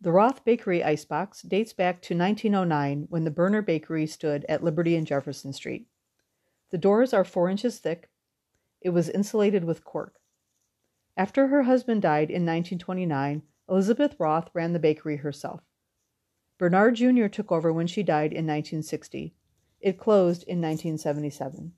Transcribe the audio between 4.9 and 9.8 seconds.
and Jefferson Street. The doors are four inches thick. It was insulated